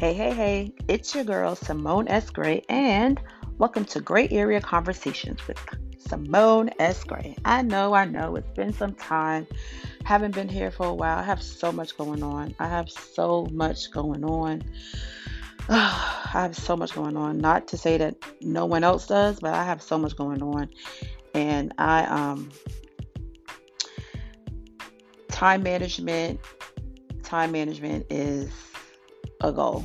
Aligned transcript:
Hey, 0.00 0.14
hey, 0.14 0.32
hey, 0.32 0.72
it's 0.88 1.14
your 1.14 1.24
girl 1.24 1.54
Simone 1.54 2.08
S. 2.08 2.30
Gray, 2.30 2.64
and 2.70 3.20
welcome 3.58 3.84
to 3.84 4.00
Gray 4.00 4.28
Area 4.30 4.58
Conversations 4.58 5.46
with 5.46 5.58
Simone 5.98 6.70
S. 6.78 7.04
Gray. 7.04 7.36
I 7.44 7.60
know, 7.60 7.92
I 7.92 8.06
know, 8.06 8.34
it's 8.36 8.50
been 8.52 8.72
some 8.72 8.94
time. 8.94 9.46
Haven't 10.06 10.34
been 10.34 10.48
here 10.48 10.70
for 10.70 10.86
a 10.86 10.94
while. 10.94 11.18
I 11.18 11.22
have 11.22 11.42
so 11.42 11.70
much 11.70 11.98
going 11.98 12.22
on. 12.22 12.54
I 12.58 12.66
have 12.66 12.88
so 12.88 13.46
much 13.52 13.90
going 13.90 14.24
on. 14.24 14.62
I 15.68 16.30
have 16.32 16.56
so 16.56 16.78
much 16.78 16.94
going 16.94 17.18
on. 17.18 17.36
Not 17.36 17.68
to 17.68 17.76
say 17.76 17.98
that 17.98 18.16
no 18.40 18.64
one 18.64 18.84
else 18.84 19.06
does, 19.06 19.38
but 19.38 19.52
I 19.52 19.64
have 19.64 19.82
so 19.82 19.98
much 19.98 20.16
going 20.16 20.42
on. 20.42 20.70
And 21.34 21.74
I, 21.76 22.04
um, 22.06 22.48
time 25.28 25.62
management, 25.62 26.40
time 27.22 27.52
management 27.52 28.06
is 28.08 28.50
a 29.40 29.52
goal. 29.52 29.84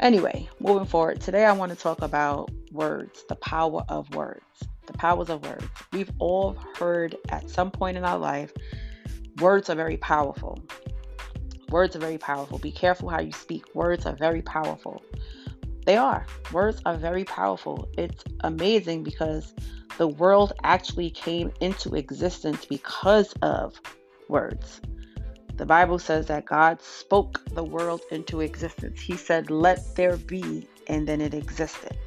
Anyway, 0.00 0.48
moving 0.60 0.86
forward, 0.86 1.20
today 1.20 1.44
I 1.44 1.52
want 1.52 1.70
to 1.72 1.76
talk 1.76 2.00
about 2.00 2.50
words, 2.72 3.22
the 3.28 3.36
power 3.36 3.84
of 3.90 4.08
words, 4.14 4.40
the 4.86 4.94
powers 4.94 5.28
of 5.28 5.44
words. 5.44 5.66
We've 5.92 6.10
all 6.18 6.56
heard 6.78 7.16
at 7.28 7.50
some 7.50 7.70
point 7.70 7.98
in 7.98 8.04
our 8.04 8.16
life, 8.16 8.50
words 9.40 9.68
are 9.68 9.74
very 9.74 9.98
powerful. 9.98 10.58
Words 11.68 11.96
are 11.96 11.98
very 11.98 12.16
powerful. 12.16 12.58
Be 12.58 12.72
careful 12.72 13.10
how 13.10 13.20
you 13.20 13.32
speak. 13.32 13.62
Words 13.74 14.06
are 14.06 14.16
very 14.16 14.40
powerful. 14.40 15.02
They 15.84 15.98
are. 15.98 16.26
Words 16.50 16.80
are 16.86 16.96
very 16.96 17.24
powerful. 17.24 17.86
It's 17.98 18.24
amazing 18.40 19.04
because 19.04 19.52
the 19.98 20.08
world 20.08 20.54
actually 20.62 21.10
came 21.10 21.52
into 21.60 21.94
existence 21.94 22.64
because 22.64 23.34
of 23.42 23.78
words. 24.28 24.80
The 25.60 25.66
Bible 25.66 25.98
says 25.98 26.24
that 26.28 26.46
God 26.46 26.80
spoke 26.80 27.38
the 27.54 27.62
world 27.62 28.00
into 28.10 28.40
existence. 28.40 28.98
He 28.98 29.14
said, 29.14 29.50
Let 29.50 29.94
there 29.94 30.16
be, 30.16 30.66
and 30.86 31.06
then 31.06 31.20
it 31.20 31.34
existed. 31.34 31.98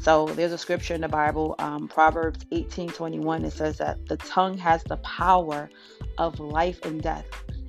So 0.00 0.26
there's 0.26 0.50
a 0.50 0.58
scripture 0.58 0.92
in 0.92 1.00
the 1.00 1.08
Bible, 1.08 1.54
um, 1.60 1.86
Proverbs 1.86 2.40
18 2.50 2.88
21. 2.88 3.44
It 3.44 3.52
says 3.52 3.78
that 3.78 4.04
the 4.08 4.16
tongue 4.16 4.58
has 4.58 4.82
the 4.82 4.96
power 4.96 5.70
of 6.18 6.40
life 6.40 6.84
and 6.84 7.00
death, 7.00 7.24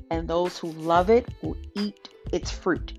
and 0.09 0.27
those 0.27 0.57
who 0.57 0.71
love 0.71 1.11
it 1.11 1.29
will 1.43 1.57
eat 1.75 2.09
its 2.31 2.49
fruit. 2.49 2.93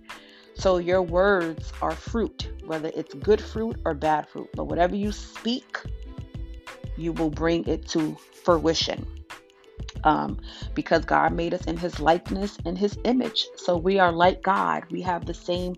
So 0.55 0.77
your 0.77 1.03
words 1.03 1.72
are 1.83 1.91
fruit, 1.91 2.48
whether 2.64 2.92
it's 2.94 3.12
good 3.14 3.41
fruit 3.41 3.81
or 3.84 3.92
bad 3.92 4.28
fruit. 4.28 4.50
But 4.55 4.66
whatever 4.66 4.94
you 4.94 5.10
speak, 5.10 5.78
you 6.97 7.12
will 7.12 7.31
bring 7.31 7.66
it 7.66 7.88
to 7.88 8.16
fruition 8.44 9.05
um, 10.05 10.38
because 10.74 11.05
God 11.05 11.33
made 11.33 11.55
us 11.55 11.64
in 11.64 11.77
His 11.77 12.00
likeness 12.00 12.58
and 12.64 12.78
His 12.78 12.98
image. 13.05 13.47
So 13.56 13.77
we 13.77 13.98
are 13.98 14.12
like 14.12 14.42
God. 14.42 14.84
We 14.91 15.02
have 15.02 15.27
the 15.27 15.34
same 15.34 15.74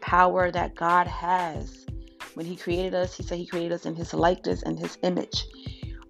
power 0.00 0.50
that 0.50 0.74
God 0.74 1.06
has. 1.06 1.86
When 2.34 2.46
He 2.46 2.56
created 2.56 2.94
us, 2.94 3.16
He 3.16 3.22
said 3.22 3.38
He 3.38 3.46
created 3.46 3.72
us 3.72 3.86
in 3.86 3.94
His 3.94 4.14
likeness 4.14 4.62
and 4.62 4.78
His 4.78 4.98
image. 5.02 5.46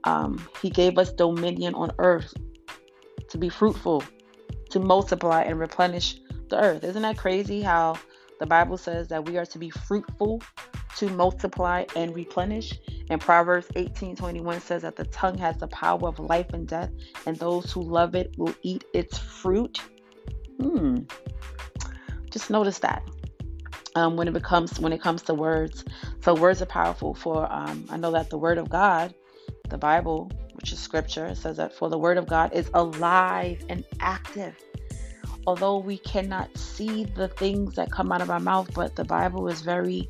Um, 0.05 0.47
he 0.61 0.71
gave 0.71 0.99
us 0.99 1.13
dominion 1.13 1.75
on 1.75 1.91
earth 1.99 2.35
to 3.31 3.39
be 3.39 3.49
fruitful, 3.49 4.05
to 4.71 4.79
multiply 4.79 5.43
and 5.43 5.59
replenish 5.59 6.17
the 6.51 6.63
earth. 6.63 6.85
Isn't 6.85 7.03
that 7.03 7.17
crazy 7.17 7.63
how 7.63 7.97
the 8.39 8.47
Bible 8.47 8.77
says 8.77 9.09
that 9.09 9.25
we 9.25 9.39
are 9.39 9.47
to 9.47 9.59
be 9.59 9.71
fruitful, 9.71 10.43
to 10.99 11.09
multiply 11.09 11.85
and 11.97 12.15
replenish? 12.15 12.79
And 13.11 13.21
Proverbs 13.21 13.67
18:21 13.77 14.61
says 14.61 14.83
that 14.83 14.97
the 14.97 15.05
tongue 15.05 15.39
has 15.39 15.57
the 15.59 15.69
power 15.69 16.09
of 16.09 16.19
life 16.19 16.53
and 16.53 16.67
death, 16.67 16.91
and 17.27 17.37
those 17.37 17.71
who 17.73 17.83
love 17.83 18.15
it 18.15 18.35
will 18.39 18.55
eat 18.63 18.85
its 18.95 19.19
fruit. 19.19 19.81
Hmm. 20.61 20.99
Just 22.31 22.51
notice 22.51 22.79
that. 22.81 23.03
Um, 23.97 24.17
when 24.17 24.27
it 24.27 24.35
becomes 24.35 24.81
when 24.81 24.93
it 24.93 25.01
comes 25.01 25.23
to 25.23 25.35
words, 25.35 25.85
so 26.21 26.35
words 26.35 26.61
are 26.63 26.67
powerful. 26.67 27.15
For 27.15 27.51
um, 27.53 27.87
I 27.91 27.97
know 27.97 28.11
that 28.13 28.31
the 28.31 28.39
Word 28.39 28.59
of 28.59 28.69
God, 28.69 29.15
the 29.69 29.79
Bible, 29.79 30.31
which 30.55 30.73
is 30.73 30.81
Scripture, 30.81 31.35
says 31.35 31.59
that 31.59 31.75
for 31.75 31.89
the 31.89 31.99
Word 31.99 32.17
of 32.17 32.27
God 32.27 32.53
is 32.55 32.69
alive 32.75 33.65
and 33.69 33.85
active. 34.01 34.57
Although 35.47 35.79
we 35.79 35.99
cannot 35.99 36.57
see 36.57 37.05
the 37.05 37.29
things 37.29 37.75
that 37.75 37.93
come 37.93 38.11
out 38.11 38.23
of 38.23 38.31
our 38.31 38.41
mouth, 38.41 38.73
but 38.75 38.97
the 38.97 39.05
Bible 39.05 39.47
is 39.47 39.61
very 39.61 40.09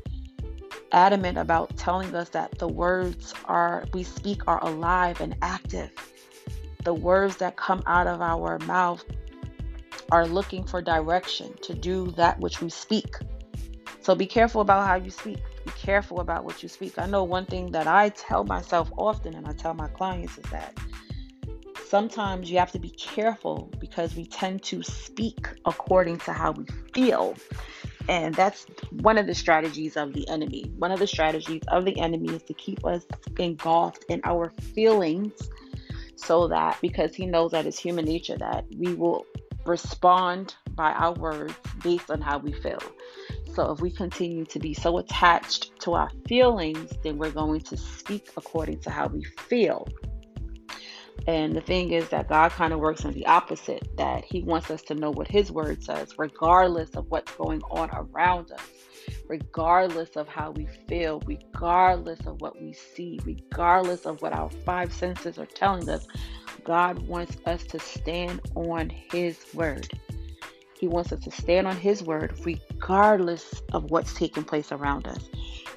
adamant 0.95 1.37
about 1.37 1.75
telling 1.75 2.15
us 2.15 2.29
that 2.29 2.57
the 2.57 2.67
words 2.67 3.35
are 3.45 3.85
we 3.93 4.01
speak 4.01 4.41
are 4.47 4.63
alive 4.63 5.19
and 5.19 5.35
active. 5.41 5.91
The 6.83 6.93
words 6.93 7.35
that 7.37 7.57
come 7.57 7.83
out 7.85 8.07
of 8.07 8.21
our 8.21 8.57
mouth 8.59 9.03
are 10.11 10.25
looking 10.25 10.63
for 10.63 10.81
direction 10.81 11.53
to 11.63 11.73
do 11.73 12.11
that 12.11 12.39
which 12.39 12.61
we 12.61 12.69
speak. 12.69 13.17
So 13.99 14.15
be 14.15 14.25
careful 14.25 14.61
about 14.61 14.87
how 14.87 14.95
you 14.95 15.09
speak. 15.09 15.39
Be 15.65 15.71
careful 15.71 16.21
about 16.21 16.45
what 16.45 16.63
you 16.63 16.69
speak. 16.69 16.97
I 16.97 17.07
know 17.07 17.23
one 17.23 17.45
thing 17.45 17.71
that 17.71 17.87
I 17.87 18.09
tell 18.09 18.45
myself 18.45 18.89
often 18.97 19.35
and 19.35 19.47
I 19.47 19.51
tell 19.51 19.73
my 19.73 19.89
clients 19.89 20.37
is 20.37 20.45
that 20.51 20.77
sometimes 21.87 22.49
you 22.49 22.57
have 22.59 22.71
to 22.71 22.79
be 22.79 22.91
careful 22.91 23.69
because 23.79 24.15
we 24.15 24.25
tend 24.27 24.63
to 24.63 24.81
speak 24.83 25.47
according 25.65 26.19
to 26.19 26.31
how 26.31 26.51
we 26.51 26.65
feel 26.93 27.35
and 28.07 28.35
that's 28.35 28.65
one 29.01 29.17
of 29.17 29.27
the 29.27 29.35
strategies 29.35 29.97
of 29.97 30.13
the 30.13 30.27
enemy. 30.29 30.71
One 30.77 30.91
of 30.91 30.99
the 30.99 31.07
strategies 31.07 31.61
of 31.69 31.85
the 31.85 31.99
enemy 31.99 32.33
is 32.35 32.43
to 32.43 32.53
keep 32.53 32.85
us 32.85 33.05
engulfed 33.39 34.05
in 34.09 34.21
our 34.23 34.51
feelings 34.73 35.33
so 36.15 36.47
that 36.47 36.77
because 36.81 37.15
he 37.15 37.25
knows 37.25 37.51
that 37.51 37.65
it's 37.65 37.79
human 37.79 38.05
nature 38.05 38.37
that 38.37 38.65
we 38.77 38.93
will 38.93 39.25
respond 39.65 40.55
by 40.75 40.91
our 40.91 41.13
words 41.13 41.53
based 41.83 42.11
on 42.11 42.21
how 42.21 42.37
we 42.37 42.51
feel. 42.51 42.81
So 43.53 43.71
if 43.71 43.79
we 43.79 43.89
continue 43.89 44.45
to 44.45 44.59
be 44.59 44.73
so 44.73 44.97
attached 44.97 45.79
to 45.81 45.93
our 45.93 46.11
feelings, 46.27 46.91
then 47.03 47.17
we're 47.17 47.31
going 47.31 47.61
to 47.61 47.77
speak 47.77 48.29
according 48.35 48.79
to 48.81 48.89
how 48.89 49.07
we 49.07 49.23
feel. 49.23 49.87
And 51.27 51.55
the 51.55 51.61
thing 51.61 51.91
is 51.91 52.07
that 52.09 52.29
God 52.29 52.51
kind 52.51 52.71
of 52.71 52.79
works 52.79 53.03
on 53.03 53.13
the 53.13 53.25
opposite, 53.25 53.97
that 53.97 54.23
He 54.23 54.43
wants 54.43 54.69
us 54.69 54.81
to 54.83 54.95
know 54.95 55.09
what 55.09 55.27
His 55.27 55.51
word 55.51 55.83
says, 55.83 56.13
regardless 56.17 56.91
of 56.91 57.09
what's 57.09 57.31
going 57.33 57.61
on 57.71 57.89
around 57.91 58.51
us, 58.51 58.61
regardless 59.27 60.15
of 60.15 60.27
how 60.27 60.51
we 60.51 60.67
feel, 60.87 61.21
regardless 61.25 62.19
of 62.27 62.41
what 62.41 62.61
we 62.61 62.73
see, 62.73 63.19
regardless 63.25 64.05
of 64.05 64.21
what 64.21 64.33
our 64.33 64.49
five 64.65 64.93
senses 64.93 65.39
are 65.39 65.47
telling 65.47 65.89
us. 65.89 66.05
God 66.63 66.99
wants 67.07 67.37
us 67.45 67.63
to 67.65 67.79
stand 67.79 68.41
on 68.55 68.89
His 68.89 69.39
word. 69.53 69.87
He 70.77 70.87
wants 70.87 71.11
us 71.11 71.23
to 71.23 71.31
stand 71.31 71.67
on 71.67 71.77
His 71.77 72.03
word 72.03 72.37
regardless 72.43 73.61
of 73.71 73.89
what's 73.89 74.13
taking 74.13 74.43
place 74.43 74.71
around 74.71 75.07
us. 75.07 75.29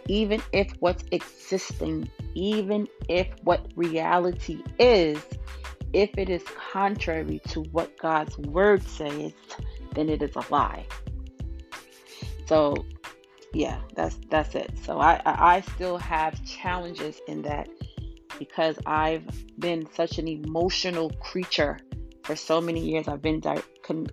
Even 0.08 0.42
if 0.52 0.72
what's 0.80 1.04
existing, 1.12 2.10
even 2.34 2.88
if 3.08 3.28
what 3.44 3.66
reality 3.76 4.62
is, 4.78 5.22
if 5.92 6.10
it 6.16 6.28
is 6.28 6.42
contrary 6.72 7.40
to 7.48 7.62
what 7.72 7.96
God's 7.98 8.36
word 8.38 8.82
says, 8.82 9.32
then 9.94 10.08
it 10.08 10.22
is 10.22 10.34
a 10.36 10.44
lie. 10.50 10.86
So 12.46 12.86
yeah, 13.52 13.78
that's 13.94 14.16
that's 14.30 14.54
it. 14.54 14.72
So 14.84 15.00
I 15.00 15.20
I 15.24 15.60
still 15.60 15.98
have 15.98 16.42
challenges 16.44 17.20
in 17.26 17.42
that 17.42 17.68
because 18.38 18.76
I've 18.86 19.26
been 19.58 19.88
such 19.94 20.18
an 20.18 20.28
emotional 20.28 21.10
creature 21.20 21.78
for 22.24 22.36
so 22.36 22.60
many 22.60 22.80
years. 22.80 23.08
I've 23.08 23.22
been 23.22 23.40
di- 23.40 23.62
con- 23.82 24.08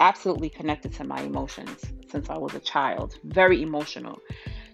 absolutely 0.00 0.50
connected 0.50 0.92
to 0.94 1.04
my 1.04 1.20
emotions 1.20 1.82
since 2.10 2.30
I 2.30 2.38
was 2.38 2.54
a 2.54 2.60
child, 2.60 3.18
very 3.24 3.62
emotional. 3.62 4.20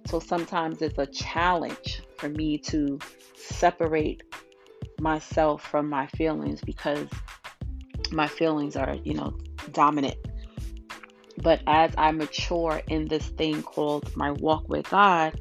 So 0.07 0.21
sometimes 0.21 0.83
it's 0.83 0.99
a 0.99 1.07
challenge 1.07 2.03
for 2.17 2.29
me 2.29 2.59
to 2.59 2.99
separate 3.35 4.23
myself 5.01 5.63
from 5.63 5.89
my 5.89 6.07
feelings 6.09 6.61
because 6.61 7.09
my 8.13 8.27
feelings 8.27 8.77
are, 8.77 8.97
you 9.05 9.15
know, 9.15 9.37
dominant. 9.73 10.17
But 11.39 11.63
as 11.67 11.93
I 11.97 12.13
mature 12.13 12.83
in 12.89 13.09
this 13.09 13.27
thing 13.27 13.63
called 13.63 14.15
my 14.17 14.31
walk 14.33 14.69
with 14.69 14.89
God, 14.91 15.39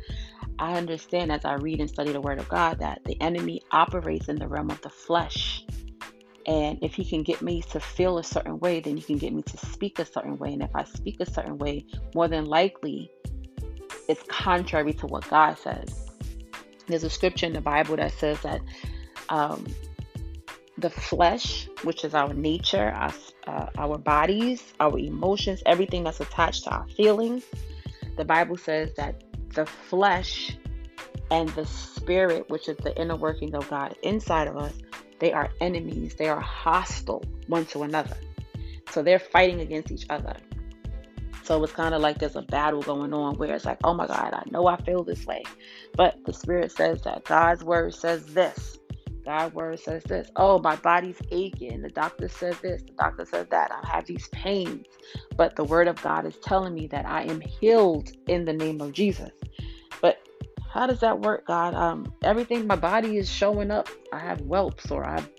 I 0.58 0.78
understand 0.78 1.32
as 1.32 1.44
I 1.44 1.56
read 1.56 1.80
and 1.80 1.90
study 1.90 2.12
the 2.12 2.22
Word 2.22 2.40
of 2.40 2.48
God 2.48 2.80
that 2.80 3.04
the 3.04 3.20
enemy 3.22 3.62
operates 3.72 4.30
in 4.30 4.38
the 4.38 4.48
realm 4.48 4.70
of 4.70 4.82
the 4.82 4.90
flesh. 4.90 5.66
And 6.48 6.80
if 6.82 6.96
he 6.96 7.06
can 7.06 7.24
get 7.24 7.42
me 7.42 7.62
to 7.72 7.80
feel 7.80 8.18
a 8.18 8.24
certain 8.24 8.60
way, 8.60 8.80
then 8.80 8.98
he 8.98 9.04
can 9.04 9.18
get 9.18 9.34
me 9.34 9.42
to 9.44 9.58
speak 9.58 10.00
a 10.00 10.06
certain 10.06 10.38
way. 10.38 10.54
And 10.54 10.64
if 10.64 10.76
I 10.76 10.86
speak 10.86 11.18
a 11.20 11.30
certain 11.30 11.58
way, 11.58 11.86
more 12.16 12.28
than 12.28 12.46
likely 12.46 13.12
it's 14.12 14.24
contrary 14.28 14.92
to 14.94 15.08
what 15.08 15.28
God 15.30 15.58
says. 15.58 16.10
There's 16.88 17.06
a 17.06 17.10
scripture 17.10 17.46
in 17.46 17.54
the 17.54 17.62
Bible 17.62 17.96
that 17.96 18.12
says 18.12 18.42
that 18.42 18.62
um, 19.30 19.66
the 20.78 20.90
flesh, 20.90 21.70
which 21.84 22.04
is 22.04 22.14
our 22.14 22.34
nature, 22.34 22.90
our, 22.90 23.14
uh, 23.48 23.68
our 23.78 23.98
bodies, 23.98 24.74
our 24.82 25.00
emotions, 25.00 25.64
everything 25.66 26.04
that's 26.04 26.20
attached 26.20 26.66
to 26.66 26.72
our 26.72 26.88
feelings, 26.90 27.46
the 28.18 28.26
Bible 28.26 28.58
says 28.58 28.94
that 28.98 29.24
the 29.54 29.66
flesh 29.66 30.58
and 31.30 31.48
the 31.50 31.66
spirit, 31.66 32.50
which 32.50 32.68
is 32.68 32.76
the 32.78 32.94
inner 33.00 33.16
working 33.16 33.56
of 33.56 33.70
God 33.70 33.96
inside 34.04 34.50
of 34.50 34.58
us, 34.58 34.74
they 35.20 35.32
are 35.32 35.50
enemies. 35.62 36.16
They 36.16 36.28
are 36.28 36.42
hostile 36.42 37.24
one 37.48 37.66
to 37.68 37.84
another. 37.84 38.18
So 38.90 39.04
they're 39.04 39.20
fighting 39.20 39.62
against 39.62 39.90
each 39.90 40.06
other. 40.10 40.36
So 41.52 41.62
it's 41.66 41.74
kind 41.74 41.94
of 41.94 42.02
like 42.02 42.18
there's 42.18 42.38
a 42.38 42.42
battle 42.44 42.82
going 42.82 43.14
on 43.14 43.36
where 43.36 43.54
it's 43.54 43.66
like, 43.66 43.80
oh 43.84 43.94
my 43.94 44.08
God, 44.08 44.34
I 44.34 44.42
know 44.52 44.68
I 44.68 44.82
feel 44.84 45.04
this 45.04 45.26
way. 45.26 45.44
But 45.98 46.16
the 46.24 46.32
Spirit 46.32 46.72
says 46.72 47.02
that 47.02 47.26
God's 47.26 47.62
word 47.62 47.94
says 47.94 48.26
this. 48.28 48.80
God's 49.26 49.54
word 49.54 49.78
says 49.78 50.02
this. 50.06 50.32
Oh, 50.38 50.60
my 50.60 50.78
body's 50.78 51.18
aching. 51.30 51.82
The 51.82 51.90
doctor 51.90 52.30
says 52.30 52.58
this. 52.62 52.84
The 52.84 52.94
doctor 52.94 53.26
says 53.26 53.48
that. 53.52 53.70
I 53.70 53.86
have 53.86 54.06
these 54.06 54.30
pains. 54.30 54.86
But 55.36 55.58
the 55.58 55.66
word 55.66 55.90
of 55.90 56.02
God 56.02 56.26
is 56.26 56.38
telling 56.38 56.74
me 56.74 56.88
that 56.88 57.06
I 57.06 57.24
am 57.24 57.42
healed 57.42 58.14
in 58.30 58.46
the 58.46 58.54
name 58.54 58.80
of 58.80 58.94
Jesus. 58.94 59.32
But 60.00 60.20
how 60.72 60.88
does 60.88 61.02
that 61.02 61.20
work, 61.20 61.48
God? 61.48 61.74
Um, 61.74 62.14
everything 62.24 62.66
my 62.66 62.78
body 62.78 63.18
is 63.18 63.30
showing 63.30 63.72
up. 63.72 63.90
I 64.14 64.20
have 64.20 64.40
whelps 64.40 64.90
or 64.90 65.04
I 65.04 65.16
have 65.16 65.30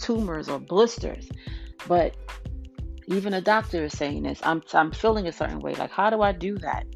tumors 0.00 0.48
or 0.48 0.60
blisters. 0.60 1.28
But 1.88 2.14
even 3.10 3.34
a 3.34 3.40
doctor 3.40 3.84
is 3.84 3.92
saying 3.96 4.22
this. 4.22 4.40
I'm 4.42 4.62
I'm 4.72 4.92
feeling 4.92 5.26
a 5.26 5.32
certain 5.32 5.60
way. 5.60 5.74
Like, 5.74 5.90
how 5.90 6.10
do 6.10 6.22
I 6.22 6.32
do 6.32 6.56
that? 6.58 6.86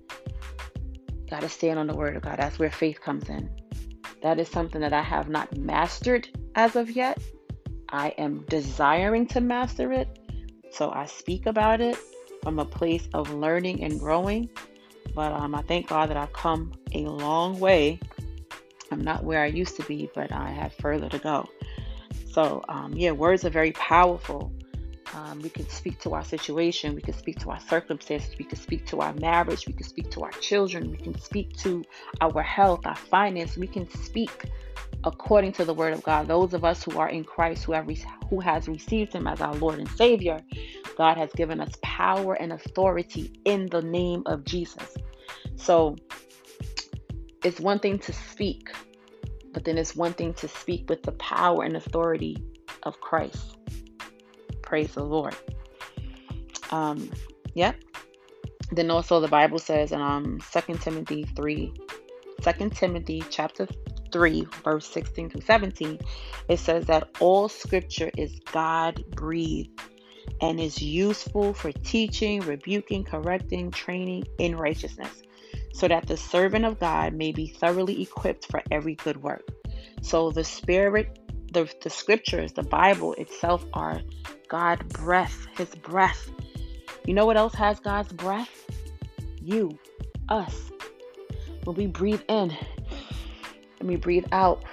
Gotta 1.29 1.49
stand 1.49 1.79
on 1.79 1.87
the 1.87 1.97
word 1.97 2.17
of 2.17 2.23
God. 2.23 2.39
That's 2.39 2.59
where 2.59 2.71
faith 2.71 3.01
comes 3.01 3.29
in. 3.29 3.51
That 4.23 4.39
is 4.39 4.49
something 4.49 4.81
that 4.81 4.93
I 4.93 5.03
have 5.03 5.29
not 5.29 5.57
mastered 5.57 6.29
as 6.55 6.77
of 6.77 6.91
yet. 6.91 7.19
I 7.89 8.09
am 8.17 8.45
desiring 8.49 9.27
to 9.29 9.41
master 9.41 9.93
it. 9.93 10.09
So 10.71 10.91
I 10.91 11.07
speak 11.07 11.47
about 11.47 11.81
it 11.81 11.99
from 12.43 12.59
a 12.59 12.65
place 12.65 13.09
of 13.13 13.33
learning 13.35 13.83
and 13.83 13.99
growing. 13.99 14.49
But 15.15 15.33
um, 15.33 15.55
I 15.55 15.63
thank 15.63 15.89
God 15.89 16.11
that 16.11 16.17
I've 16.17 16.33
come 16.33 16.73
a 16.93 17.01
long 17.01 17.59
way. 17.61 18.01
I'm 18.91 19.01
not 19.01 19.25
where 19.25 19.43
I 19.43 19.47
used 19.47 19.77
to 19.77 19.83
be, 19.85 20.11
but 20.15 20.33
I 20.33 20.51
have 20.51 20.73
further 20.75 21.09
to 21.09 21.19
go. 21.19 21.49
So, 22.33 22.65
um, 22.69 22.95
yeah, 22.95 23.13
words 23.13 23.45
are 23.45 23.51
very 23.51 23.73
powerful. 23.73 24.53
Um, 25.15 25.41
we 25.41 25.49
can 25.49 25.69
speak 25.69 26.01
to 26.01 26.15
our 26.15 26.25
situation. 26.25 26.95
We 26.95 27.01
can 27.01 27.15
speak 27.15 27.39
to 27.41 27.51
our 27.51 27.61
circumstances. 27.61 28.35
We 28.39 28.45
can 28.45 28.59
speak 28.59 28.87
to 28.87 29.01
our 29.01 29.13
marriage. 29.15 29.67
We 29.67 29.73
can 29.73 29.87
speak 29.87 30.11
to 30.13 30.23
our 30.23 30.33
children. 30.33 30.91
We 30.91 30.97
can 30.97 31.17
speak 31.21 31.57
to 31.59 31.85
our 32.21 32.43
health, 32.43 32.85
our 32.85 32.97
finance. 32.97 33.57
We 33.57 33.69
can 33.69 33.89
speak 34.03 34.51
according 35.05 35.53
to 35.53 35.65
the 35.65 35.75
word 35.75 35.93
of 35.93 36.03
God. 36.03 36.27
Those 36.27 36.53
of 36.53 36.65
us 36.65 36.83
who 36.83 36.99
are 36.99 37.09
in 37.09 37.23
Christ, 37.23 37.65
who 37.65 37.73
have 37.73 37.87
re- 37.87 38.05
who 38.29 38.41
has 38.41 38.67
received 38.67 39.13
Him 39.13 39.27
as 39.29 39.41
our 39.41 39.55
Lord 39.55 39.79
and 39.79 39.89
Savior, 39.91 40.41
God 40.97 41.17
has 41.17 41.31
given 41.33 41.61
us 41.61 41.71
power 41.83 42.35
and 42.35 42.53
authority 42.53 43.33
in 43.45 43.67
the 43.67 43.83
name 43.83 44.23
of 44.27 44.45
Jesus. 44.45 44.97
So 45.57 45.97
it's 47.45 47.61
one 47.61 47.79
thing 47.79 47.99
to 48.01 48.13
speak, 48.13 48.73
but 49.53 49.65
then 49.65 49.79
it's 49.79 49.95
one 49.95 50.15
thing 50.15 50.35
to 50.35 50.49
speak 50.49 50.89
with 50.89 51.03
the 51.03 51.13
power 51.13 51.63
and 51.63 51.77
authority 51.77 52.37
of 52.83 53.01
Christ. 53.01 53.57
Praise 54.75 54.95
the 54.95 55.05
Lord. 55.05 55.37
Um, 56.73 57.09
yep. 57.55 57.77
Then 58.73 58.91
also 58.91 59.21
the 59.21 59.29
Bible 59.29 59.61
says 59.61 59.93
in 59.93 60.01
um 60.01 60.41
2 60.53 60.79
Timothy 60.79 61.23
3, 61.23 61.73
2 62.43 62.71
Timothy 62.71 63.23
chapter 63.31 63.69
3, 64.11 64.49
verse 64.65 64.89
16 64.89 65.31
to 65.31 65.43
17, 65.43 66.01
it 66.49 66.59
says 66.59 66.87
that 66.87 67.09
all 67.21 67.49
scripture 67.49 68.11
is 68.17 68.41
God 68.51 69.05
breathed 69.15 69.81
and 70.41 70.59
is 70.59 70.83
useful 70.83 71.55
for 71.55 71.71
teaching, 71.71 72.41
rebuking, 72.41 73.05
correcting, 73.05 73.71
training 73.71 74.25
in 74.39 74.57
righteousness, 74.57 75.23
so 75.73 75.87
that 75.87 76.09
the 76.09 76.17
servant 76.17 76.65
of 76.65 76.81
God 76.81 77.15
may 77.15 77.31
be 77.31 77.47
thoroughly 77.47 78.03
equipped 78.03 78.51
for 78.51 78.61
every 78.73 78.97
good 78.97 79.23
work. 79.23 79.49
So 80.03 80.33
the 80.33 80.43
Spirit, 80.43 81.21
the, 81.55 81.73
the 81.83 81.91
scriptures, 81.91 82.53
the 82.53 82.65
Bible 82.65 83.15
itself 83.15 83.65
are 83.73 84.03
God 84.49 84.87
breath, 84.91 85.47
his 85.57 85.73
breath. 85.77 86.31
You 87.07 87.15
know 87.15 87.25
what 87.25 87.37
else 87.37 87.55
has 87.55 87.81
God's 87.81 88.13
breath? 88.13 88.67
You, 89.41 89.79
us. 90.29 90.71
When 91.63 91.77
we 91.77 91.87
breathe 91.87 92.23
in 92.29 92.55
and 93.79 93.89
we 93.89 93.97
breathe 93.97 94.27
out, 94.33 94.65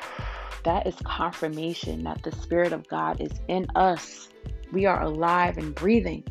that 0.64 0.86
is 0.88 0.96
confirmation 1.04 2.04
that 2.04 2.24
the 2.24 2.32
Spirit 2.32 2.74
of 2.74 2.88
God 2.88 3.22
is 3.22 3.32
in 3.48 3.68
us. 3.76 4.30
We 4.72 4.86
are 4.86 5.02
alive 5.02 5.58
and 5.58 5.74
breathing. 5.74 6.24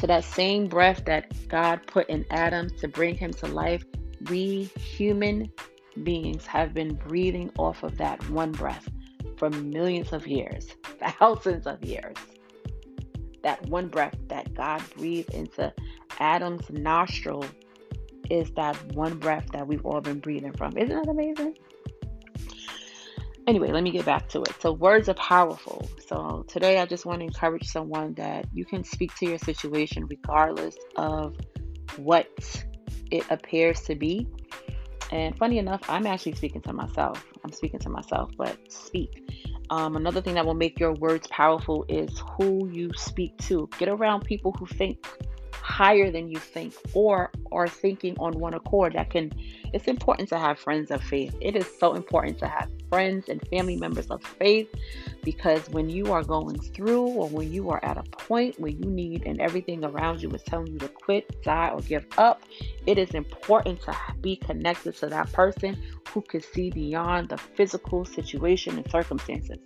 So, 0.00 0.06
that 0.08 0.24
same 0.24 0.66
breath 0.66 1.04
that 1.06 1.32
God 1.48 1.80
put 1.86 2.08
in 2.08 2.24
Adam 2.30 2.68
to 2.80 2.88
bring 2.88 3.14
him 3.14 3.32
to 3.34 3.46
life, 3.46 3.84
we 4.28 4.64
human 4.76 5.52
beings 6.02 6.44
have 6.46 6.74
been 6.74 6.94
breathing 6.94 7.52
off 7.58 7.84
of 7.84 7.98
that 7.98 8.28
one 8.28 8.50
breath 8.50 8.88
for 9.42 9.50
millions 9.50 10.12
of 10.12 10.24
years, 10.28 10.68
thousands 11.18 11.66
of 11.66 11.82
years. 11.82 12.14
That 13.42 13.60
one 13.66 13.88
breath 13.88 14.14
that 14.28 14.54
God 14.54 14.80
breathed 14.96 15.34
into 15.34 15.74
Adam's 16.20 16.70
nostril 16.70 17.44
is 18.30 18.52
that 18.52 18.76
one 18.94 19.18
breath 19.18 19.48
that 19.50 19.66
we've 19.66 19.84
all 19.84 20.00
been 20.00 20.20
breathing 20.20 20.52
from. 20.52 20.78
Isn't 20.78 20.94
that 20.94 21.10
amazing? 21.10 21.56
Anyway, 23.48 23.72
let 23.72 23.82
me 23.82 23.90
get 23.90 24.04
back 24.04 24.28
to 24.28 24.42
it. 24.42 24.54
So, 24.60 24.74
words 24.74 25.08
are 25.08 25.14
powerful. 25.14 25.90
So, 26.06 26.44
today 26.46 26.78
I 26.78 26.86
just 26.86 27.04
want 27.04 27.18
to 27.18 27.24
encourage 27.24 27.66
someone 27.66 28.14
that 28.14 28.46
you 28.52 28.64
can 28.64 28.84
speak 28.84 29.12
to 29.16 29.26
your 29.26 29.38
situation 29.38 30.06
regardless 30.06 30.76
of 30.94 31.34
what 31.96 32.28
it 33.10 33.24
appears 33.28 33.80
to 33.80 33.96
be. 33.96 34.28
And 35.10 35.36
funny 35.36 35.58
enough, 35.58 35.82
I'm 35.88 36.06
actually 36.06 36.36
speaking 36.36 36.62
to 36.62 36.72
myself. 36.72 37.26
I'm 37.44 37.50
speaking 37.50 37.80
to 37.80 37.88
myself, 37.88 38.30
but 38.38 38.56
speak. 38.72 39.21
Um, 39.72 39.96
another 39.96 40.20
thing 40.20 40.34
that 40.34 40.44
will 40.44 40.52
make 40.52 40.78
your 40.78 40.92
words 40.92 41.26
powerful 41.28 41.86
is 41.88 42.22
who 42.36 42.68
you 42.68 42.90
speak 42.94 43.34
to. 43.48 43.70
Get 43.78 43.88
around 43.88 44.22
people 44.22 44.52
who 44.52 44.66
think 44.66 44.98
higher 45.72 46.10
than 46.10 46.28
you 46.28 46.38
think 46.38 46.74
or 46.92 47.30
are 47.50 47.66
thinking 47.66 48.14
on 48.18 48.38
one 48.38 48.52
accord 48.52 48.92
that 48.92 49.08
can 49.08 49.32
it's 49.72 49.86
important 49.86 50.28
to 50.28 50.38
have 50.38 50.58
friends 50.58 50.90
of 50.90 51.02
faith. 51.02 51.34
It 51.40 51.56
is 51.56 51.66
so 51.80 51.94
important 51.94 52.38
to 52.40 52.46
have 52.46 52.68
friends 52.90 53.30
and 53.30 53.40
family 53.48 53.76
members 53.76 54.08
of 54.08 54.22
faith 54.22 54.68
because 55.24 55.66
when 55.70 55.88
you 55.88 56.12
are 56.12 56.22
going 56.22 56.60
through 56.60 57.06
or 57.06 57.26
when 57.30 57.50
you 57.50 57.70
are 57.70 57.82
at 57.82 57.96
a 57.96 58.02
point 58.02 58.60
where 58.60 58.70
you 58.70 58.84
need 58.84 59.24
and 59.24 59.40
everything 59.40 59.82
around 59.82 60.20
you 60.20 60.28
is 60.32 60.42
telling 60.42 60.66
you 60.66 60.78
to 60.78 60.88
quit 60.88 61.42
die 61.42 61.70
or 61.70 61.80
give 61.80 62.04
up 62.18 62.42
it 62.84 62.98
is 62.98 63.12
important 63.12 63.80
to 63.80 63.96
be 64.20 64.36
connected 64.36 64.94
to 64.96 65.06
that 65.06 65.32
person 65.32 65.74
who 66.10 66.20
can 66.20 66.42
see 66.42 66.68
beyond 66.68 67.30
the 67.30 67.38
physical 67.38 68.04
situation 68.04 68.76
and 68.76 68.90
circumstances. 68.90 69.58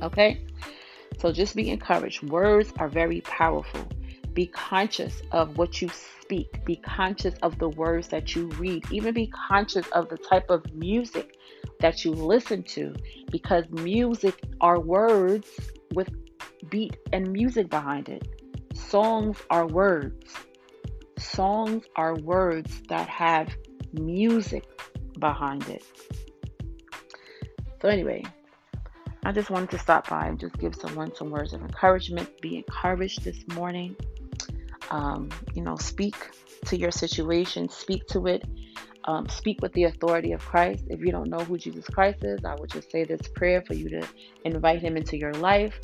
Okay? 0.00 0.46
So 1.18 1.32
just 1.32 1.56
be 1.56 1.70
encouraged. 1.70 2.22
Words 2.22 2.72
are 2.78 2.88
very 2.88 3.20
powerful 3.22 3.84
be 4.34 4.46
conscious 4.46 5.22
of 5.32 5.58
what 5.58 5.82
you 5.82 5.88
speak. 5.88 6.64
Be 6.64 6.76
conscious 6.76 7.34
of 7.42 7.58
the 7.58 7.68
words 7.68 8.08
that 8.08 8.34
you 8.34 8.48
read. 8.50 8.84
Even 8.90 9.14
be 9.14 9.26
conscious 9.26 9.86
of 9.88 10.08
the 10.08 10.16
type 10.16 10.48
of 10.48 10.72
music 10.74 11.36
that 11.80 12.04
you 12.04 12.12
listen 12.12 12.62
to 12.62 12.94
because 13.30 13.68
music 13.70 14.42
are 14.60 14.80
words 14.80 15.48
with 15.94 16.08
beat 16.70 16.96
and 17.12 17.32
music 17.32 17.68
behind 17.68 18.08
it. 18.08 18.26
Songs 18.74 19.38
are 19.50 19.66
words. 19.66 20.32
Songs 21.18 21.84
are 21.96 22.14
words 22.16 22.82
that 22.88 23.08
have 23.08 23.54
music 23.92 24.64
behind 25.18 25.68
it. 25.68 25.84
So, 27.80 27.88
anyway, 27.88 28.24
I 29.24 29.32
just 29.32 29.50
wanted 29.50 29.70
to 29.70 29.78
stop 29.78 30.08
by 30.08 30.26
and 30.26 30.38
just 30.38 30.56
give 30.58 30.74
someone 30.74 31.14
some 31.14 31.30
words 31.30 31.52
of 31.52 31.62
encouragement. 31.62 32.40
Be 32.40 32.56
encouraged 32.58 33.24
this 33.24 33.46
morning 33.48 33.96
um, 34.92 35.30
you 35.54 35.62
know, 35.62 35.76
speak 35.76 36.14
to 36.66 36.76
your 36.76 36.90
situation, 36.90 37.68
speak 37.68 38.06
to 38.08 38.26
it, 38.26 38.44
um, 39.04 39.26
speak 39.28 39.60
with 39.62 39.72
the 39.72 39.84
authority 39.84 40.32
of 40.32 40.40
Christ. 40.40 40.84
If 40.88 41.00
you 41.00 41.10
don't 41.10 41.28
know 41.28 41.40
who 41.40 41.58
Jesus 41.58 41.86
Christ 41.86 42.22
is, 42.22 42.44
I 42.44 42.54
would 42.54 42.70
just 42.70 42.92
say 42.92 43.04
this 43.04 43.22
prayer 43.34 43.62
for 43.66 43.74
you 43.74 43.88
to 43.88 44.06
invite 44.44 44.80
him 44.80 44.96
into 44.96 45.16
your 45.16 45.32
life. 45.32 45.80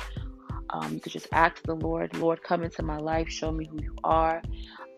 Um, 0.69 0.93
you 0.93 0.99
could 0.99 1.11
just 1.11 1.27
ask 1.31 1.61
the 1.63 1.73
Lord, 1.73 2.15
Lord, 2.17 2.43
come 2.43 2.63
into 2.63 2.83
my 2.83 2.97
life, 2.97 3.27
show 3.29 3.51
me 3.51 3.65
who 3.65 3.81
you 3.81 3.95
are. 4.03 4.41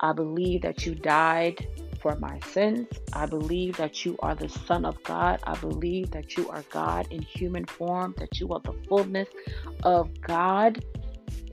I 0.01 0.11
believe 0.11 0.63
that 0.63 0.85
you 0.85 0.93
died 0.93 1.65
for 2.01 2.17
my 2.17 2.37
sins. 2.47 2.87
I 3.13 3.27
believe 3.27 3.77
that 3.77 4.03
you 4.03 4.17
are 4.19 4.35
the 4.35 4.49
Son 4.49 4.83
of 4.83 5.01
God. 5.03 5.39
I 5.43 5.55
believe 5.55 6.11
that 6.11 6.35
you 6.35 6.49
are 6.49 6.63
God 6.69 7.07
in 7.11 7.21
human 7.21 7.65
form, 7.65 8.13
that 8.17 8.39
you 8.39 8.49
are 8.49 8.59
the 8.59 8.73
fullness 8.89 9.29
of 9.83 10.09
God 10.19 10.83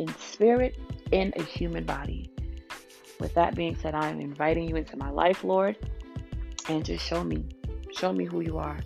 in 0.00 0.08
spirit 0.18 0.76
in 1.12 1.32
a 1.36 1.42
human 1.42 1.84
body. 1.84 2.30
With 3.20 3.34
that 3.34 3.54
being 3.54 3.76
said, 3.76 3.94
I 3.94 4.08
am 4.08 4.20
inviting 4.20 4.68
you 4.68 4.76
into 4.76 4.96
my 4.96 5.10
life, 5.10 5.42
Lord, 5.42 5.76
and 6.68 6.84
just 6.84 7.04
show 7.04 7.24
me, 7.24 7.44
show 7.92 8.12
me 8.12 8.24
who 8.24 8.40
you 8.40 8.58
are. 8.58 8.78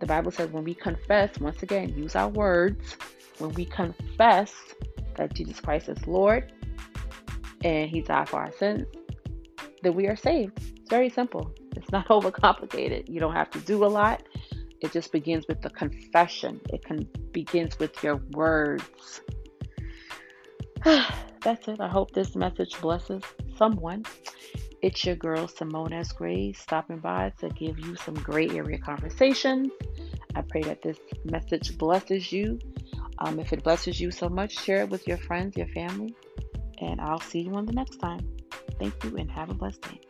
The 0.00 0.06
Bible 0.06 0.30
says 0.30 0.50
when 0.50 0.64
we 0.64 0.74
confess, 0.74 1.38
once 1.38 1.62
again, 1.62 1.94
use 1.96 2.16
our 2.16 2.28
words, 2.28 2.96
when 3.38 3.52
we 3.52 3.66
confess 3.66 4.54
that 5.16 5.34
Jesus 5.34 5.60
Christ 5.60 5.88
is 5.88 6.06
Lord 6.06 6.52
and 7.64 7.90
He 7.90 8.00
died 8.00 8.28
for 8.28 8.40
our 8.40 8.52
sins, 8.52 8.86
that 9.82 9.92
we 9.92 10.06
are 10.06 10.16
saved. 10.16 10.58
It's 10.76 10.90
very 10.90 11.10
simple. 11.10 11.52
It's 11.74 11.90
not 11.90 12.08
overcomplicated. 12.08 13.08
You 13.08 13.20
don't 13.20 13.34
have 13.34 13.50
to 13.50 13.60
do 13.60 13.84
a 13.84 13.88
lot. 13.88 14.22
It 14.80 14.92
just 14.92 15.12
begins 15.12 15.46
with 15.48 15.60
the 15.62 15.70
confession. 15.70 16.60
It 16.70 16.84
can 16.84 17.08
begins 17.32 17.78
with 17.78 18.02
your 18.02 18.16
words. 18.32 19.20
That's 21.46 21.68
it. 21.68 21.80
I 21.80 21.86
hope 21.86 22.10
this 22.10 22.34
message 22.34 22.74
blesses 22.80 23.22
someone. 23.56 24.04
It's 24.82 25.04
your 25.04 25.14
girl 25.14 25.46
Simone 25.46 25.92
S. 25.92 26.10
Gray 26.10 26.52
stopping 26.52 26.98
by 26.98 27.32
to 27.38 27.50
give 27.50 27.78
you 27.78 27.94
some 27.94 28.14
gray 28.14 28.48
area 28.48 28.78
conversations. 28.78 29.70
I 30.34 30.42
pray 30.42 30.62
that 30.62 30.82
this 30.82 30.98
message 31.24 31.78
blesses 31.78 32.32
you. 32.32 32.58
Um, 33.20 33.38
if 33.38 33.52
it 33.52 33.62
blesses 33.62 34.00
you 34.00 34.10
so 34.10 34.28
much, 34.28 34.58
share 34.58 34.80
it 34.82 34.90
with 34.90 35.06
your 35.06 35.18
friends, 35.18 35.56
your 35.56 35.68
family, 35.68 36.16
and 36.80 37.00
I'll 37.00 37.20
see 37.20 37.42
you 37.42 37.54
on 37.54 37.64
the 37.64 37.72
next 37.72 37.98
time. 37.98 38.28
Thank 38.80 39.04
you 39.04 39.16
and 39.16 39.30
have 39.30 39.48
a 39.48 39.54
blessed 39.54 39.82
day. 39.82 40.00